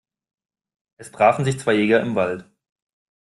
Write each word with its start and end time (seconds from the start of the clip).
Es 0.97 1.11
trafen 1.11 1.45
sich 1.45 1.59
zwei 1.59 1.75
Jäger 1.75 2.01
im 2.01 2.15
Wald. 2.15 2.49